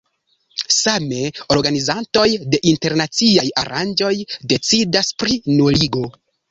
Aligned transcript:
Same, 0.75 1.19
organizantoj 1.57 2.25
de 2.55 2.63
internaciaj 2.73 3.47
aranĝoj 3.67 4.13
decidas 4.55 5.17
pri 5.23 5.43
nuligo. 5.59 6.09